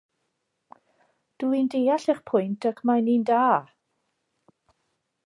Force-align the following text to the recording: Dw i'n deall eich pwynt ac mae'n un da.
Dw 1.43 1.49
i'n 1.57 1.69
deall 1.75 2.07
eich 2.13 2.23
pwynt 2.31 2.67
ac 2.71 2.81
mae'n 2.91 3.13
un 3.17 3.29
da. 3.31 3.43